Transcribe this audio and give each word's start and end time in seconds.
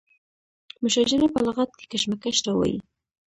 مشاجره 0.83 1.27
په 1.33 1.39
لغت 1.47 1.71
کې 1.77 1.85
کشمکش 1.91 2.37
ته 2.45 2.49
وایي. 2.57 2.77